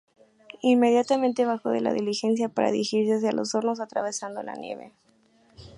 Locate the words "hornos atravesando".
3.53-4.41